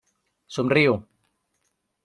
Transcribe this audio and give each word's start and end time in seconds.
Somriu. 0.55 0.93